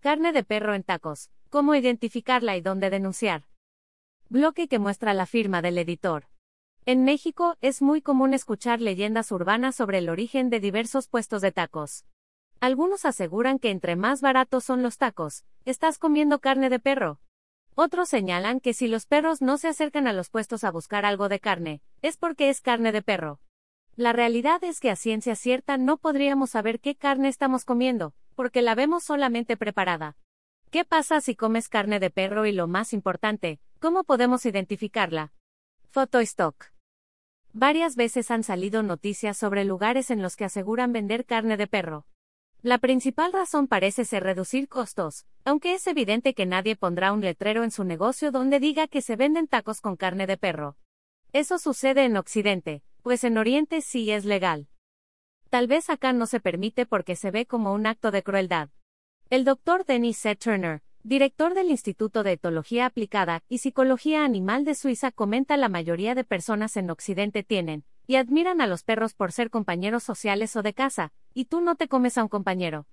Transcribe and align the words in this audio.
Carne 0.00 0.32
de 0.32 0.44
perro 0.44 0.74
en 0.74 0.84
tacos. 0.84 1.28
¿Cómo 1.50 1.74
identificarla 1.74 2.56
y 2.56 2.60
dónde 2.60 2.88
denunciar? 2.88 3.46
Bloque 4.28 4.68
que 4.68 4.78
muestra 4.78 5.12
la 5.12 5.26
firma 5.26 5.60
del 5.60 5.76
editor. 5.76 6.28
En 6.86 7.02
México, 7.02 7.56
es 7.62 7.82
muy 7.82 8.00
común 8.00 8.32
escuchar 8.32 8.80
leyendas 8.80 9.32
urbanas 9.32 9.74
sobre 9.74 9.98
el 9.98 10.08
origen 10.08 10.50
de 10.50 10.60
diversos 10.60 11.08
puestos 11.08 11.42
de 11.42 11.50
tacos. 11.50 12.04
Algunos 12.60 13.04
aseguran 13.04 13.58
que 13.58 13.70
entre 13.70 13.96
más 13.96 14.20
baratos 14.20 14.62
son 14.62 14.84
los 14.84 14.98
tacos, 14.98 15.44
estás 15.64 15.98
comiendo 15.98 16.38
carne 16.38 16.70
de 16.70 16.78
perro. 16.78 17.18
Otros 17.74 18.08
señalan 18.08 18.60
que 18.60 18.74
si 18.74 18.86
los 18.86 19.04
perros 19.04 19.42
no 19.42 19.58
se 19.58 19.66
acercan 19.66 20.06
a 20.06 20.12
los 20.12 20.30
puestos 20.30 20.62
a 20.62 20.70
buscar 20.70 21.06
algo 21.06 21.28
de 21.28 21.40
carne, 21.40 21.82
es 22.02 22.16
porque 22.16 22.50
es 22.50 22.60
carne 22.60 22.92
de 22.92 23.02
perro. 23.02 23.40
La 23.96 24.12
realidad 24.12 24.62
es 24.62 24.78
que 24.78 24.90
a 24.90 24.96
ciencia 24.96 25.34
cierta 25.34 25.76
no 25.76 25.96
podríamos 25.96 26.50
saber 26.50 26.78
qué 26.78 26.94
carne 26.94 27.28
estamos 27.28 27.64
comiendo, 27.64 28.14
porque 28.38 28.62
la 28.62 28.76
vemos 28.76 29.02
solamente 29.02 29.56
preparada. 29.56 30.16
¿Qué 30.70 30.84
pasa 30.84 31.20
si 31.20 31.34
comes 31.34 31.68
carne 31.68 31.98
de 31.98 32.08
perro 32.08 32.46
y 32.46 32.52
lo 32.52 32.68
más 32.68 32.92
importante, 32.92 33.58
cómo 33.80 34.04
podemos 34.04 34.46
identificarla? 34.46 35.32
Stock. 35.92 36.66
Varias 37.52 37.96
veces 37.96 38.30
han 38.30 38.44
salido 38.44 38.84
noticias 38.84 39.36
sobre 39.36 39.64
lugares 39.64 40.12
en 40.12 40.22
los 40.22 40.36
que 40.36 40.44
aseguran 40.44 40.92
vender 40.92 41.24
carne 41.24 41.56
de 41.56 41.66
perro. 41.66 42.06
La 42.62 42.78
principal 42.78 43.32
razón 43.32 43.66
parece 43.66 44.04
ser 44.04 44.22
reducir 44.22 44.68
costos, 44.68 45.26
aunque 45.44 45.74
es 45.74 45.84
evidente 45.88 46.32
que 46.32 46.46
nadie 46.46 46.76
pondrá 46.76 47.12
un 47.12 47.22
letrero 47.22 47.64
en 47.64 47.72
su 47.72 47.82
negocio 47.82 48.30
donde 48.30 48.60
diga 48.60 48.86
que 48.86 49.02
se 49.02 49.16
venden 49.16 49.48
tacos 49.48 49.80
con 49.80 49.96
carne 49.96 50.28
de 50.28 50.36
perro. 50.36 50.76
Eso 51.32 51.58
sucede 51.58 52.04
en 52.04 52.16
Occidente, 52.16 52.84
pues 53.02 53.24
en 53.24 53.36
Oriente 53.36 53.80
sí 53.80 54.12
es 54.12 54.24
legal. 54.24 54.68
Tal 55.50 55.66
vez 55.66 55.88
acá 55.88 56.12
no 56.12 56.26
se 56.26 56.40
permite 56.40 56.84
porque 56.84 57.16
se 57.16 57.30
ve 57.30 57.46
como 57.46 57.72
un 57.72 57.86
acto 57.86 58.10
de 58.10 58.22
crueldad. 58.22 58.68
El 59.30 59.44
doctor 59.44 59.86
Dennis 59.86 60.18
C. 60.18 60.36
Turner, 60.36 60.82
director 61.02 61.54
del 61.54 61.70
Instituto 61.70 62.22
de 62.22 62.32
Etología 62.32 62.84
Aplicada 62.84 63.42
y 63.48 63.58
Psicología 63.58 64.24
Animal 64.24 64.66
de 64.66 64.74
Suiza, 64.74 65.10
comenta 65.10 65.56
la 65.56 65.70
mayoría 65.70 66.14
de 66.14 66.24
personas 66.24 66.76
en 66.76 66.90
Occidente 66.90 67.42
tienen, 67.44 67.84
y 68.06 68.16
admiran 68.16 68.60
a 68.60 68.66
los 68.66 68.82
perros 68.82 69.14
por 69.14 69.32
ser 69.32 69.48
compañeros 69.48 70.02
sociales 70.02 70.54
o 70.54 70.62
de 70.62 70.74
casa, 70.74 71.12
y 71.32 71.46
tú 71.46 71.62
no 71.62 71.76
te 71.76 71.88
comes 71.88 72.18
a 72.18 72.24
un 72.24 72.28
compañero. 72.28 72.86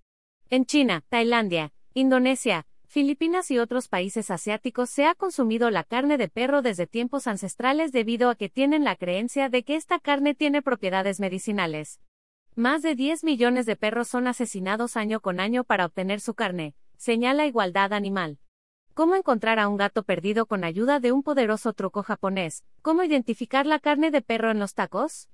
En 0.50 0.66
China, 0.66 1.04
Tailandia, 1.10 1.74
Indonesia, 1.94 2.68
Filipinas 2.88 3.52
y 3.52 3.60
otros 3.60 3.90
países 3.90 4.32
asiáticos 4.32 4.90
se 4.90 5.06
ha 5.06 5.16
consumido 5.16 5.72
la 5.72 5.84
carne 5.84 6.18
de 6.18 6.30
perro 6.30 6.62
desde 6.62 6.88
tiempos 6.88 7.28
ancestrales 7.28 7.92
debido 7.92 8.30
a 8.30 8.36
que 8.36 8.48
tienen 8.48 8.86
la 8.86 8.96
creencia 8.96 9.50
de 9.50 9.64
que 9.64 9.76
esta 9.76 10.00
carne 10.00 10.36
tiene 10.36 10.62
propiedades 10.62 11.20
medicinales. 11.20 12.00
Más 12.58 12.82
de 12.82 12.96
10 12.96 13.26
millones 13.26 13.66
de 13.66 13.76
perros 13.76 14.08
son 14.08 14.28
asesinados 14.28 14.96
año 14.96 15.20
con 15.20 15.42
año 15.42 15.66
para 15.66 15.86
obtener 15.86 16.22
su 16.22 16.36
carne, 16.36 16.74
señala 16.96 17.46
Igualdad 17.46 17.92
Animal. 17.92 18.40
¿Cómo 18.94 19.16
encontrar 19.16 19.60
a 19.60 19.68
un 19.68 19.76
gato 19.76 20.04
perdido 20.04 20.46
con 20.46 20.64
ayuda 20.64 21.02
de 21.02 21.12
un 21.12 21.22
poderoso 21.22 21.74
truco 21.74 22.02
japonés? 22.02 22.64
¿Cómo 22.82 23.04
identificar 23.04 23.66
la 23.66 23.80
carne 23.80 24.10
de 24.10 24.22
perro 24.22 24.52
en 24.52 24.60
los 24.60 24.74
tacos? 24.74 25.28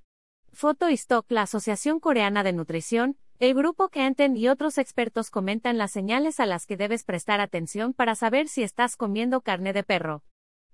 Foto 0.52 0.90
y 0.90 0.94
Stock, 0.94 1.30
la 1.30 1.42
Asociación 1.42 2.00
Coreana 2.00 2.42
de 2.42 2.54
Nutrición, 2.54 3.16
el 3.38 3.54
grupo 3.54 3.88
Kanten 3.88 4.36
y 4.36 4.48
otros 4.48 4.76
expertos 4.76 5.30
comentan 5.30 5.78
las 5.78 5.92
señales 5.92 6.40
a 6.40 6.46
las 6.46 6.66
que 6.66 6.76
debes 6.76 7.04
prestar 7.04 7.40
atención 7.40 7.92
para 7.92 8.16
saber 8.16 8.48
si 8.48 8.64
estás 8.64 8.96
comiendo 8.96 9.42
carne 9.42 9.72
de 9.72 9.84
perro. 9.84 10.24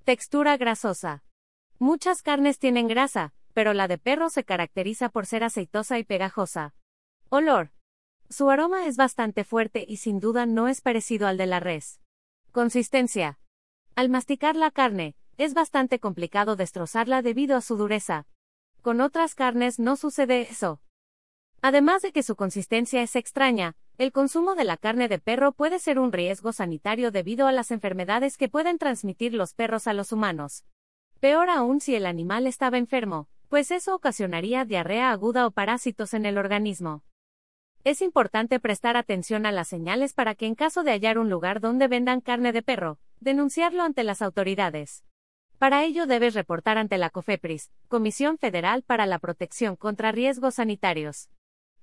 Textura 0.05 0.57
grasosa. 0.57 1.25
Muchas 1.79 2.23
carnes 2.23 2.59
tienen 2.59 2.89
grasa, 2.89 3.35
pero 3.59 3.75
la 3.75 3.89
de 3.89 3.99
perro 3.99 4.31
se 4.31 4.45
caracteriza 4.45 5.09
por 5.09 5.27
ser 5.27 5.43
aceitosa 5.43 5.99
y 5.99 6.05
pegajosa. 6.05 6.77
Olor. 7.29 7.73
Su 8.31 8.51
aroma 8.51 8.87
es 8.87 8.97
bastante 8.97 9.43
fuerte 9.43 9.85
y 9.89 9.97
sin 9.97 10.21
duda 10.21 10.47
no 10.47 10.69
es 10.69 10.81
parecido 10.81 11.27
al 11.27 11.39
de 11.39 11.47
la 11.47 11.59
res. 11.59 12.01
Consistencia. 12.53 13.41
Al 13.97 14.11
masticar 14.11 14.55
la 14.55 14.71
carne, 14.71 15.17
es 15.39 15.55
bastante 15.55 15.99
complicado 15.99 16.55
destrozarla 16.55 17.21
debido 17.21 17.57
a 17.57 17.61
su 17.61 17.77
dureza. 17.77 18.29
Con 18.81 19.01
otras 19.01 19.35
carnes 19.35 19.81
no 19.81 19.97
sucede 19.97 20.43
eso. 20.43 20.81
Además 21.61 22.03
de 22.03 22.13
que 22.13 22.23
su 22.23 22.37
consistencia 22.37 23.03
es 23.03 23.17
extraña, 23.17 23.75
el 23.97 24.13
consumo 24.13 24.55
de 24.55 24.63
la 24.63 24.77
carne 24.77 25.09
de 25.09 25.19
perro 25.19 25.51
puede 25.51 25.81
ser 25.81 25.99
un 25.99 26.13
riesgo 26.13 26.53
sanitario 26.53 27.11
debido 27.11 27.49
a 27.49 27.53
las 27.53 27.73
enfermedades 27.73 28.37
que 28.37 28.49
pueden 28.49 28.79
transmitir 28.79 29.35
los 29.35 29.53
perros 29.53 29.89
a 29.89 29.95
los 29.95 30.13
humanos. 30.13 30.65
Peor 31.19 31.51
aún 31.51 31.81
si 31.81 31.97
el 31.97 32.07
animal 32.07 32.47
estaba 32.47 32.79
enfermo, 32.79 33.29
pues 33.49 33.71
eso 33.71 33.95
ocasionaría 33.95 34.65
diarrea 34.65 35.11
aguda 35.11 35.47
o 35.47 35.51
parásitos 35.51 36.15
en 36.15 36.27
el 36.27 36.39
organismo. 36.39 37.03
Es 37.85 38.03
importante 38.03 38.61
prestar 38.61 38.97
atención 38.97 39.47
a 39.47 39.53
las 39.53 39.69
señales 39.69 40.13
para 40.13 40.35
que 40.35 40.47
en 40.47 40.55
caso 40.55 40.83
de 40.83 40.93
hallar 40.93 41.19
un 41.19 41.31
lugar 41.31 41.61
donde 41.61 41.89
vendan 41.89 42.21
carne 42.21 42.53
de 42.53 42.63
perro, 42.63 42.99
denunciarlo 43.21 43.83
ante 43.83 44.05
las 44.05 44.21
autoridades. 44.21 45.05
Para 45.59 45.85
ello 45.85 46.07
debes 46.07 46.35
reportar 46.35 46.79
ante 46.79 46.99
la 46.99 47.11
COFEPRIS, 47.11 47.73
Comisión 47.89 48.39
Federal 48.39 48.83
para 48.83 49.07
la 49.07 49.19
Protección 49.19 49.77
contra 49.77 50.13
Riesgos 50.13 50.57
Sanitarios. 50.57 51.31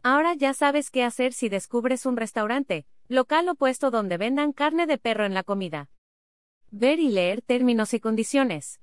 Ahora 0.03 0.33
ya 0.35 0.53
sabes 0.53 0.91
qué 0.91 1.03
hacer 1.03 1.33
si 1.33 1.49
descubres 1.49 2.05
un 2.05 2.15
restaurante, 2.15 2.85
local 3.07 3.49
o 3.49 3.55
puesto 3.55 3.89
donde 3.89 4.17
vendan 4.17 4.53
carne 4.53 4.85
de 4.85 4.97
perro 4.97 5.25
en 5.25 5.33
la 5.33 5.43
comida. 5.43 5.89
Ver 6.69 6.99
y 6.99 7.09
leer 7.09 7.41
términos 7.41 7.93
y 7.93 7.99
condiciones. 7.99 8.79